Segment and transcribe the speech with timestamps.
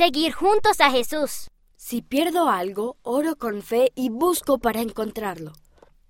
[0.00, 1.50] Seguir juntos a Jesús.
[1.76, 5.52] Si pierdo algo, oro con fe y busco para encontrarlo.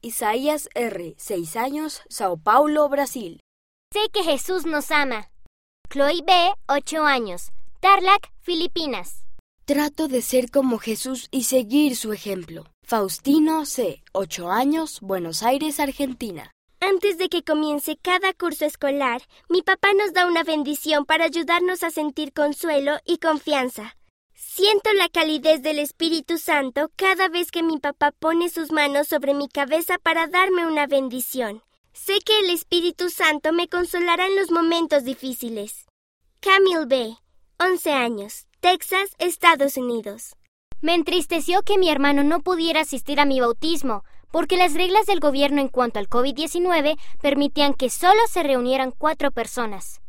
[0.01, 3.41] Isaías R., 6 años, Sao Paulo, Brasil.
[3.93, 5.33] Sé que Jesús nos ama.
[5.93, 6.33] Chloe B.,
[6.69, 7.51] 8 años,
[7.81, 9.25] Tarlac, Filipinas.
[9.65, 12.67] Trato de ser como Jesús y seguir su ejemplo.
[12.87, 16.53] Faustino C., 8 años, Buenos Aires, Argentina.
[16.81, 19.21] Antes de que comience cada curso escolar,
[19.51, 23.97] mi papá nos da una bendición para ayudarnos a sentir consuelo y confianza.
[24.35, 29.35] Siento la calidez del Espíritu Santo cada vez que mi papá pone sus manos sobre
[29.35, 31.63] mi cabeza para darme una bendición.
[31.93, 35.87] Sé que el Espíritu Santo me consolará en los momentos difíciles.
[36.41, 37.17] Camille B.,
[37.59, 40.35] 11 años, Texas, Estados Unidos.
[40.81, 45.21] Me entristeció que mi hermano no pudiera asistir a mi bautismo, porque las reglas del
[45.21, 50.01] gobierno en cuanto al COVID-19 permitían que solo se reunieran cuatro personas.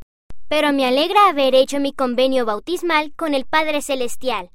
[0.48, 4.52] Pero me alegra haber hecho mi convenio bautismal con el Padre Celestial.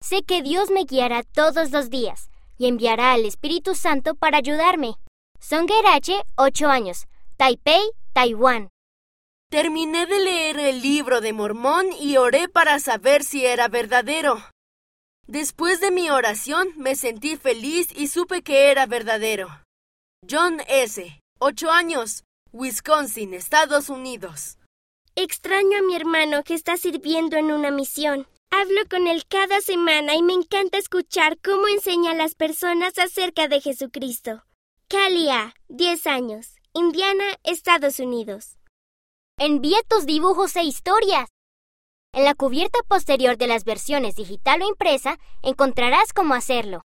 [0.00, 4.94] Sé que Dios me guiará todos los días y enviará al Espíritu Santo para ayudarme.
[5.40, 7.06] Songer H., 8 años,
[7.36, 7.80] Taipei,
[8.12, 8.68] Taiwán.
[9.50, 14.40] Terminé de leer el libro de Mormón y oré para saber si era verdadero.
[15.26, 19.48] Después de mi oración me sentí feliz y supe que era verdadero.
[20.28, 24.58] John S., 8 años, Wisconsin, Estados Unidos.
[25.14, 28.26] Extraño a mi hermano que está sirviendo en una misión.
[28.50, 33.46] Hablo con él cada semana y me encanta escuchar cómo enseña a las personas acerca
[33.46, 34.44] de Jesucristo.
[34.88, 38.58] Kalia, 10 años, Indiana, Estados Unidos.
[39.38, 41.28] Envía tus dibujos e historias.
[42.12, 46.82] En la cubierta posterior de las versiones digital o impresa encontrarás cómo hacerlo.